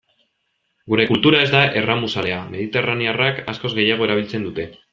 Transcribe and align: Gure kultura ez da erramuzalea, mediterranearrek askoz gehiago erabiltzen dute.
Gure 0.93 1.03
kultura 1.11 1.41
ez 1.47 1.49
da 1.55 1.61
erramuzalea, 1.81 2.39
mediterranearrek 2.55 3.43
askoz 3.55 3.75
gehiago 3.81 4.09
erabiltzen 4.09 4.49
dute. 4.49 4.71